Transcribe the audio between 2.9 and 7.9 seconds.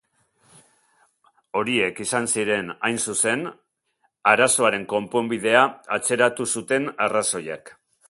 zuzen, arazoaren konponbidea atzeratu zuten arrazoiak.